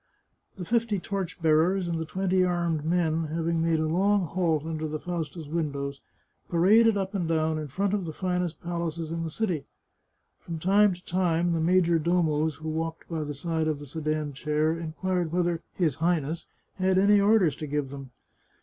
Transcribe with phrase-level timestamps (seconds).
[0.57, 4.65] The fifty torch bearers and the twenty armed men, hav ing made a long halt
[4.65, 6.01] under the Fausta's windows,
[6.49, 9.63] paraded up and down in front of the finest palaces in the city.
[10.39, 14.33] From time to time the major domos who walked by the side of the sedan
[14.33, 16.47] chair inquired whether" his Highness"
[16.79, 18.09] had any orders to give them.